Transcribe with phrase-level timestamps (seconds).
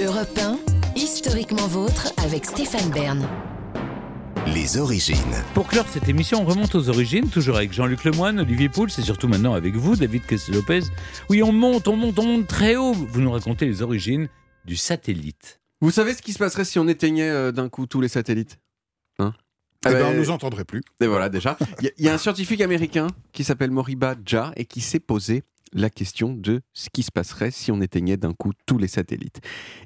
[0.00, 0.60] Europe 1,
[0.94, 3.28] historiquement vôtre avec Stéphane Bern.
[4.46, 5.16] Les origines.
[5.54, 9.02] Pour clore cette émission, on remonte aux origines, toujours avec Jean-Luc Lemoyne, Olivier Pouls, et
[9.02, 10.82] surtout maintenant avec vous, David Kessel-Lopez.
[11.30, 12.92] Oui, on monte, on monte, on monte très haut.
[12.92, 14.28] Vous nous racontez les origines
[14.64, 15.60] du satellite.
[15.80, 18.60] Vous savez ce qui se passerait si on éteignait euh, d'un coup tous les satellites?
[19.18, 19.32] Hein?
[19.84, 20.82] Eh ben, bah, on nous entendrait plus.
[21.00, 21.58] Et voilà, déjà.
[21.80, 25.42] Il y y, a un scientifique américain qui s'appelle Moriba Jah et qui s'est posé
[25.72, 29.40] la question de ce qui se passerait si on éteignait d'un coup tous les satellites.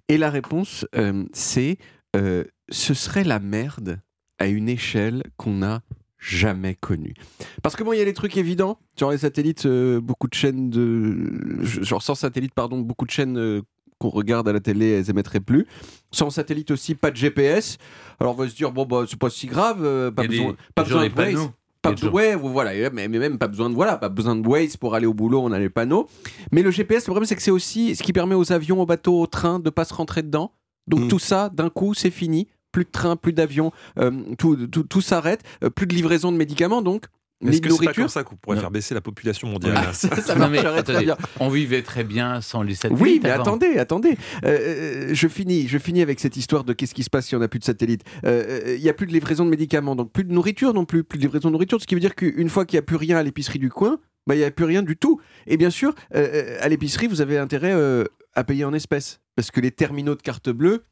[0.08, 1.78] Et la réponse, euh, c'est
[2.16, 4.00] euh, ce serait la merde
[4.38, 5.82] à une échelle qu'on n'a
[6.18, 7.14] jamais connue.
[7.62, 10.34] Parce que bon, il y a des trucs évidents, genre les satellites, euh, beaucoup de
[10.34, 11.62] chaînes de...
[11.62, 13.62] Genre sans satellite, pardon, beaucoup de chaînes...
[13.98, 15.64] qu'on regarde à la télé, elles émettraient plus.
[16.10, 17.78] Sans satellite aussi, pas de GPS.
[18.20, 20.56] Alors on va se dire, bon, bah, c'est pas si grave, euh, pas besoin, des-
[20.74, 21.50] pas toujours besoin des de Waze.
[21.82, 24.76] Pas toujours- ouais, voilà, mais, mais même pas besoin de voilà, pas besoin de Waze
[24.76, 26.08] pour aller au boulot, on a les panneaux.
[26.52, 28.86] Mais le GPS, le problème c'est que c'est aussi ce qui permet aux avions, aux
[28.86, 30.52] bateaux, aux trains de pas se rentrer dedans.
[30.86, 31.08] Donc Mm.
[31.08, 32.48] tout ça, d'un coup, c'est fini.
[32.72, 35.42] Plus de trains, plus d'avions, euh, tout, tout, tout s'arrête.
[35.62, 37.06] Euh, plus de livraison de médicaments, donc.
[37.46, 38.62] Est-ce que c'est pas comme ça qu'on pourrait Non.
[38.62, 41.16] faire baisser la population mondiale Ah, ça, ça Non, mais marcherait très attendez, bien.
[41.40, 43.02] on vivait très bien sans les satellites.
[43.02, 43.42] Oui, mais avant.
[43.42, 44.16] attendez, attendez.
[44.44, 44.58] Euh,
[45.10, 47.38] euh, je finis, je finis avec cette histoire de qu'est-ce qui se passe si on
[47.40, 48.02] n'a plus de satellite.
[48.24, 50.84] Euh, euh, Il n'y a plus de livraison de médicaments, donc plus de nourriture non
[50.84, 52.82] plus, plus de livraison de nourriture, ce qui veut dire qu'une fois qu'il n'y a
[52.82, 55.20] plus rien à l'épicerie du coin, bah, il n'y a plus rien du tout.
[55.46, 59.20] Et bien sûr, euh, euh, à l'épicerie, vous avez intérêt euh, à payer en espèces,
[59.36, 60.84] parce que les terminaux de carte bleue,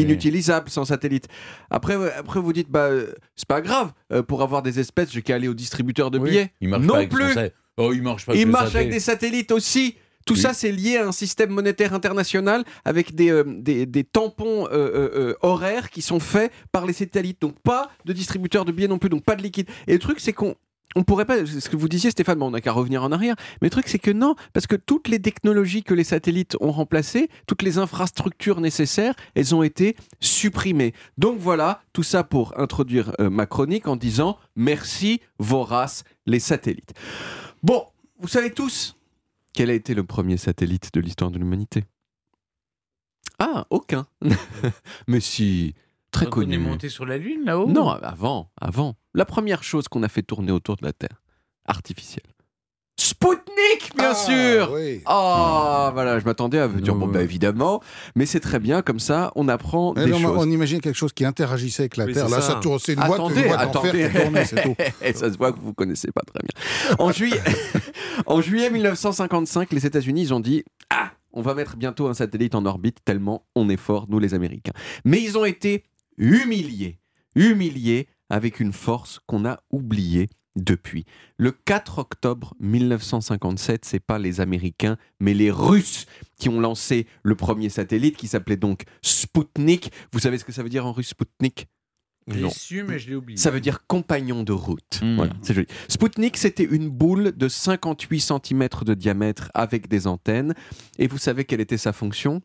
[0.00, 1.26] inutilisables sans satellite.
[1.70, 5.22] Après, après vous dites, bah, euh, c'est pas grave, euh, pour avoir des espèces, j'ai
[5.22, 6.52] qu'à aller au distributeur de billets.
[6.60, 7.32] Il marche non pas avec plus.
[7.34, 9.96] son Oh, il marche pas Il avec le marche avec des satellites aussi.
[10.26, 10.40] Tout Oui.
[10.40, 14.70] ça, c'est lié à un système monétaire international avec des, euh, des, des tampons euh,
[14.72, 17.40] euh, euh, horaires qui sont faits par les satellites.
[17.40, 19.68] Donc, pas de distributeur de billets non plus, donc pas de liquide.
[19.86, 20.54] Et le truc, c'est qu'on.
[20.96, 23.36] On pourrait pas, ce que vous disiez Stéphane, bon, on n'a qu'à revenir en arrière,
[23.60, 26.72] mais le truc c'est que non, parce que toutes les technologies que les satellites ont
[26.72, 30.94] remplacées, toutes les infrastructures nécessaires, elles ont été supprimées.
[31.18, 36.94] Donc voilà, tout ça pour introduire euh, ma chronique en disant merci, vorace, les satellites.
[37.62, 37.84] Bon,
[38.18, 38.96] vous savez tous
[39.58, 41.84] quel a été le premier satellite de l'histoire de l'humanité?
[43.40, 44.06] Ah, aucun.
[45.08, 45.74] Mais si,
[46.10, 46.58] très Donc, On est connu.
[46.58, 48.94] monté sur la Lune là-haut Non, avant, avant.
[49.14, 51.22] La première chose qu'on a fait tourner autour de la Terre,
[51.66, 52.24] artificielle.
[53.00, 55.02] Spoutnik, bien Ah, sûr oui.
[55.06, 57.80] Ah, voilà, je m'attendais à vous dire, bon, bah évidemment,
[58.16, 60.36] mais c'est très bien, comme ça, on apprend Eh des non, mais choses.
[60.38, 62.28] on imagine quelque chose qui interagissait avec la Oui, Terre.
[62.28, 62.54] Là, ça.
[62.54, 64.10] ça tourne, c'est une boîte, Attendez, boîte attendez.
[64.46, 64.74] c'est tout.
[65.02, 66.96] Et ça se voit que vous connaissez pas très bien.
[66.98, 67.40] En juillet,
[68.26, 72.56] en juillet 1955, les États-Unis, ils ont dit Ah, on va mettre bientôt un satellite
[72.56, 74.72] en orbite tellement on est fort, nous les Américains.
[75.04, 75.84] Mais ils ont été
[76.18, 76.98] humiliés,
[77.34, 81.04] humiliés avec une force qu'on a oubliée depuis.
[81.36, 86.06] Le 4 octobre 1957, c'est pas les Américains, mais les Russes
[86.38, 89.92] qui ont lancé le premier satellite qui s'appelait donc Sputnik.
[90.12, 91.68] Vous savez ce que ça veut dire en russe Sputnik
[92.26, 92.48] Je Non.
[92.48, 93.36] l'ai su, mais je l'ai oublié.
[93.38, 95.00] ça veut dire compagnon de route.
[95.00, 95.16] Mm.
[95.16, 95.68] Voilà, c'est joli.
[95.88, 100.54] Sputnik, c'était une boule de 58 cm de diamètre avec des antennes.
[100.98, 102.42] Et vous savez quelle était sa fonction?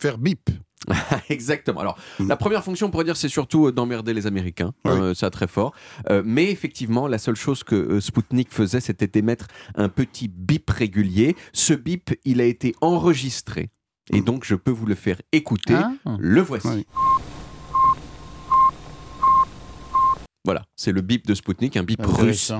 [0.00, 0.50] Faire bip.
[1.28, 1.80] Exactement.
[1.80, 2.28] Alors, Mm.
[2.28, 4.72] la première fonction, on pourrait dire, c'est surtout euh, d'emmerder les Américains.
[4.84, 4.92] Oui.
[4.92, 5.74] Euh, ça, très fort.
[6.10, 10.70] Euh, mais effectivement, la seule chose que euh, Sputnik faisait, c'était d'émettre un petit bip
[10.70, 11.36] régulier.
[11.52, 13.70] Ce bip, il a été enregistré.
[14.12, 15.74] Et donc, je peux vous le faire écouter.
[15.74, 15.92] Ah.
[16.18, 16.68] Le voici.
[16.68, 16.86] Oui.
[20.44, 22.52] Voilà, c'est le bip de Sputnik, un bip russe.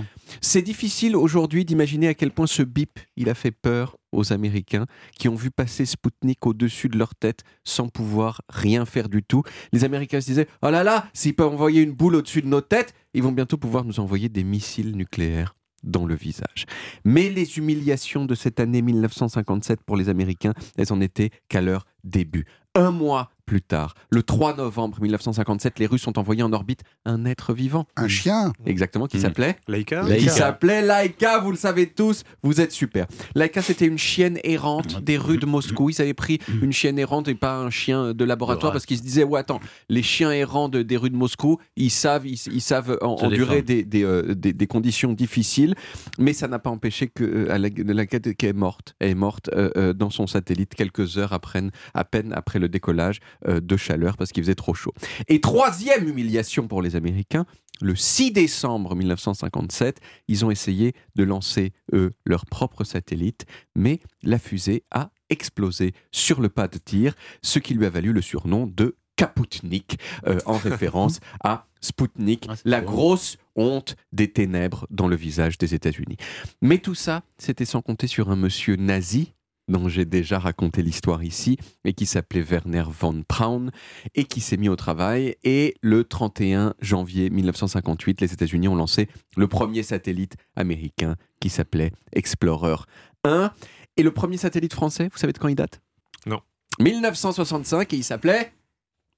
[0.42, 4.86] C'est difficile aujourd'hui d'imaginer à quel point ce bip, il a fait peur aux Américains
[5.18, 9.42] qui ont vu passer Sputnik au-dessus de leur tête sans pouvoir rien faire du tout.
[9.72, 12.60] Les Américains se disaient Oh là là, s'ils peuvent envoyer une boule au-dessus de nos
[12.60, 15.54] têtes, ils vont bientôt pouvoir nous envoyer des missiles nucléaires
[15.84, 16.66] dans le visage.
[17.04, 21.86] Mais les humiliations de cette année 1957 pour les Américains, elles en étaient qu'à leur
[22.04, 22.46] début.
[22.74, 27.24] Un mois plus tard, le 3 novembre 1957, les Russes ont envoyé en orbite un
[27.24, 27.86] être vivant.
[27.96, 28.52] Un chien.
[28.66, 29.20] Exactement, qui Mm.
[29.20, 30.16] s'appelait Laïka Laïka.
[30.16, 33.06] qui s'appelait Laika, vous le savez tous, vous êtes super.
[33.34, 35.88] Laika, c'était une chienne errante des rues de Moscou.
[35.88, 39.02] Ils avaient pris une chienne errante et pas un chien de laboratoire parce qu'ils se
[39.02, 42.60] disaient, ouais, attends, les chiens errants de- des rues de Moscou, ils savent, ils, ils
[42.60, 43.62] savent en- endurer défendre.
[43.62, 45.74] des, des, euh, des- des conditions difficiles,
[46.18, 49.92] mais ça n'a pas empêché que euh, Laika qui est morte, elle est morte euh,
[49.94, 51.62] dans son satellite quelques heures après,
[51.94, 54.92] à peine après le décollage de chaleur parce qu'il faisait trop chaud.
[55.28, 57.46] Et troisième humiliation pour les Américains,
[57.80, 63.46] le 6 décembre 1957, ils ont essayé de lancer, eux, leur propre satellite,
[63.76, 68.12] mais la fusée a explosé sur le pas de tir, ce qui lui a valu
[68.12, 74.86] le surnom de Kaputnik, euh, en référence à Sputnik, Ah, la grosse honte des ténèbres
[74.90, 76.16] dans le visage des États-Unis.
[76.62, 79.34] Mais tout ça, c'était sans compter sur un monsieur nazi
[79.68, 83.70] dont j'ai déjà raconté l'histoire ici, et qui s'appelait Werner von Braun,
[84.14, 85.36] et qui s'est mis au travail.
[85.44, 91.92] Et le 31 janvier 1958, les États-Unis ont lancé le premier satellite américain qui s'appelait
[92.12, 92.76] Explorer
[93.24, 93.52] 1.
[93.96, 95.80] Et le premier satellite français, vous savez de quand il date?
[96.26, 96.40] Non.
[96.80, 98.52] 1965, et il s'appelait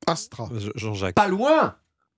[0.07, 0.49] Astra.
[0.57, 1.15] Je- Jean-Jacques.
[1.15, 1.77] pas loin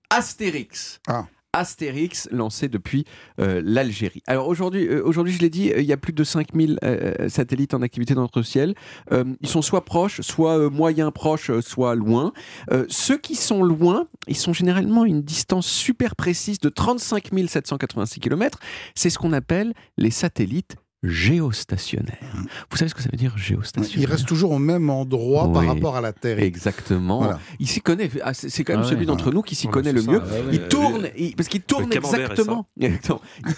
[0.09, 0.99] Astérix.
[1.07, 1.25] Ah.
[1.53, 3.05] Astérix lancé depuis
[3.39, 4.23] euh, l'Algérie.
[4.25, 7.29] Alors aujourd'hui, euh, aujourd'hui je l'ai dit, euh, il y a plus de 5000 euh,
[7.29, 8.73] satellites en activité dans notre ciel.
[9.11, 12.33] Euh, ils sont soit proches, soit euh, moyens proches, euh, soit loin.
[12.71, 17.29] Euh, ceux qui sont loin, ils sont généralement à une distance super précise de 35
[17.47, 18.59] 786 km.
[18.95, 22.17] C'est ce qu'on appelle les satellites géostationnaires.
[22.69, 23.99] Vous savez ce que ça veut dire géostationnaire?
[23.99, 26.39] Il reste toujours au même endroit par rapport à la Terre.
[26.39, 27.19] Exactement.
[27.19, 27.39] Voilà.
[27.59, 28.09] Il s'y connaît.
[28.23, 28.89] Ah, c'est quand même Ah ouais.
[28.91, 30.11] celui d'entre nous qui s'y Ouais, connaît c'est le ça.
[30.11, 30.21] mieux.
[30.23, 30.41] Ah ouais.
[30.53, 32.67] Il tourne, il- parce qu'il tourne exactement.
[32.77, 32.99] Il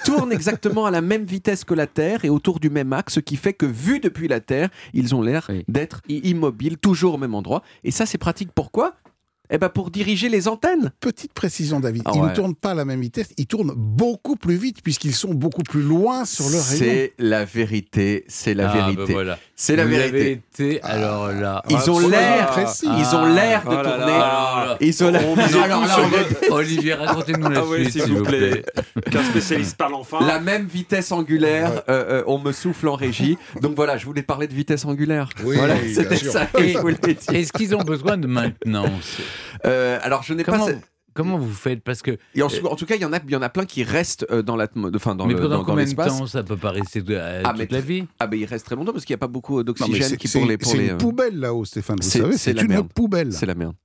[0.04, 3.20] tourne exactement à la même vitesse que la Terre et autour du même axe, ce
[3.20, 5.64] qui fait que vu depuis la Terre, ils ont l'air Oui.
[5.68, 7.62] d'être immobiles, toujours au même endroit.
[7.84, 8.50] Et ça, c'est pratique.
[8.54, 8.96] Pourquoi?
[9.50, 10.92] Eh ben pour diriger les antennes.
[11.00, 12.04] Petite précision, David.
[12.06, 15.14] Ah ils ne tournent pas à la même vitesse, ils tournent beaucoup plus vite puisqu'ils
[15.14, 16.64] sont beaucoup plus loin sur le rayon.
[16.80, 18.24] C'est la vérité.
[18.28, 19.14] C'est la Ah, bah vérité.
[19.14, 19.38] voilà.
[19.56, 20.32] C'est la vérité.
[20.32, 21.62] été, alors là.
[21.70, 22.48] Ils Ah, ont l'air.
[22.52, 22.88] précis.
[22.98, 24.18] Ils ont l'air de tourner.
[24.18, 24.78] Là.
[24.82, 25.22] Ils ont l'air.
[26.52, 28.64] Olivier, racontez-nous la Ah suite, s'il vous plaît.
[29.12, 30.20] Qu'un spécialiste parle enfin.
[30.26, 33.38] La même vitesse angulaire, euh, euh, on me souffle en régie.
[33.62, 35.30] Donc voilà, je voulais parler de vitesse angulaire.
[35.44, 37.16] Oui, voilà, c'était ça que je voulais dire.
[37.34, 39.18] Est-ce qu'ils ont besoin de maintenance?
[39.66, 40.58] Euh, alors je n'ai pas.
[41.14, 42.18] comment, vous faites Parce que.
[42.36, 43.84] Et en, en tout cas, il y en a, il y en a plein qui
[43.84, 46.58] restent euh, dans l'atmo- enfin dans mais le- pendant dans- combien de temps ça peut
[46.58, 49.06] pas rester euh, Ah, toute mais- la vie Ah ben il reste très longtemps parce
[49.06, 51.40] qu'il n'y a pas beaucoup mais d'oxygène qui pour les pour c'est une euh, poubelle
[51.40, 51.98] là-haut, Stéphane.
[52.02, 52.90] Vous c'est- savez, c'est une merde.
[52.94, 53.32] poubelle.
[53.32, 53.76] C'est la merde.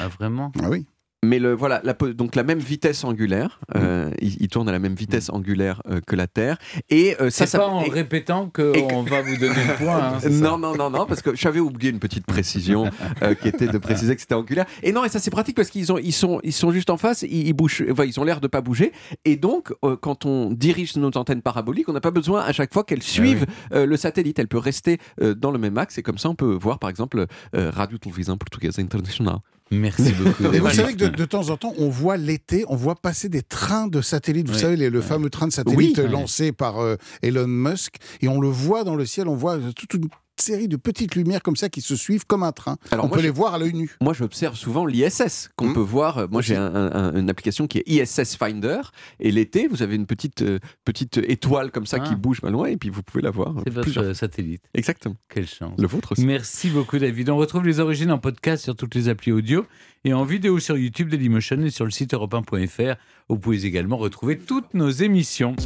[0.00, 0.84] Ah, vraiment Ah oui.
[1.24, 4.78] Mais le voilà, la, donc la même vitesse angulaire, euh, il, il tourne à la
[4.78, 6.58] même vitesse angulaire euh, que la Terre.
[6.90, 9.64] Et euh, ça, C'est ça pas en et- répétant et que- qu'on va vous donner
[9.66, 10.14] le point.
[10.14, 12.90] hein, Non, non, non, non, parce que j'avais oublié une petite précision
[13.22, 14.66] euh, qui était de préciser que c'était angulaire.
[14.82, 16.96] Et non, et ça c'est pratique parce qu'ils ont, ils sont, ils sont juste en
[16.96, 18.92] face, ils, ils bougent, enfin, ils ont l'air de pas bouger.
[19.24, 22.72] Et donc, euh, quand on dirige nos antennes paraboliques, on n'a pas besoin à chaque
[22.72, 24.38] fois qu'elles suivent euh, le satellite.
[24.38, 26.90] Elle peut rester euh, dans le même axe et comme ça, on peut voir, par
[26.90, 27.26] exemple,
[27.56, 29.38] euh, Radio Televisão Portuguesa Internacional.
[29.70, 30.52] Merci beaucoup.
[30.52, 33.28] Et vous savez que de, de temps en temps, on voit l'été, on voit passer
[33.28, 34.46] des trains de satellites.
[34.48, 34.60] Vous Oui.
[34.60, 36.04] savez, les- le fameux train de satellite Oui.
[36.04, 37.96] euh, lancé par euh, Elon Musk.
[38.20, 40.08] Et on le voit dans le ciel, on voit toute une
[40.40, 42.76] série de petites lumières comme ça qui se suivent comme un train.
[42.90, 43.96] Alors on moi, peut les voir à l'œil nu.
[44.00, 45.74] Moi, j'observe souvent l'ISS qu'on Hmm.
[45.74, 46.28] peut voir.
[46.30, 48.80] Moi, j'ai un- un- une application qui est ISS Finder.
[49.20, 52.08] Et l'été, vous avez une petite, euh, petite étoile comme ça Ah.
[52.08, 53.56] qui bouge pas loin et puis vous pouvez la voir.
[53.56, 54.62] euh, C'est votre plusieurs- satellite.
[54.74, 55.16] Exactement.
[55.28, 55.78] Quelle chance.
[55.78, 56.24] Le vôtre aussi.
[56.26, 57.30] Merci beaucoup David.
[57.30, 59.66] On retrouve les origines en podcast sur toutes les applis audio
[60.04, 62.96] et en vidéo sur YouTube Dailymotion et sur le site europe1.fr.
[63.28, 65.56] Vous pouvez également retrouver toutes nos émissions.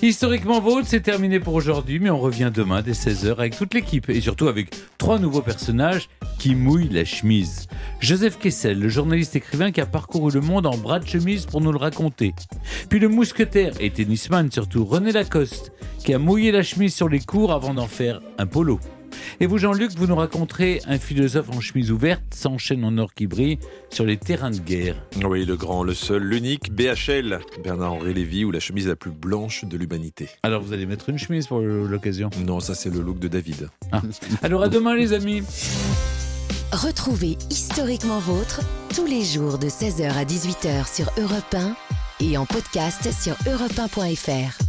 [0.00, 4.08] Historiquement Vôtre, c'est terminé pour aujourd'hui, mais on revient demain dès 16h avec toute l'équipe
[4.08, 6.08] et surtout avec trois nouveaux personnages
[6.38, 7.66] qui mouillent la chemise.
[7.98, 11.60] Joseph Kessel, le journaliste écrivain qui a parcouru le monde en bras de chemise pour
[11.60, 12.32] nous le raconter.
[12.88, 17.20] Puis le mousquetaire et tennisman surtout René Lacoste, qui a mouillé la chemise sur les
[17.20, 18.78] cours avant d'en faire un polo.
[19.40, 23.14] Et vous, Jean-Luc, vous nous raconterez un philosophe en chemise ouverte, sans chaîne en or
[23.14, 23.58] qui brille,
[23.90, 24.96] sur les terrains de guerre.
[25.24, 29.64] Oui, le grand, le seul, l'unique, BHL, Bernard-Henri Lévy, ou la chemise la plus blanche
[29.64, 30.28] de l'humanité.
[30.42, 32.30] Alors, vous allez mettre une chemise pour l'occasion.
[32.44, 33.68] Non, ça c'est le look de David.
[34.42, 35.42] Alors, à demain, les amis.
[36.72, 38.60] Retrouvez Historiquement Vôtre
[38.94, 41.74] tous les jours de 16h à 18h sur Europe 1
[42.20, 44.67] et en podcast sur europe1.fr.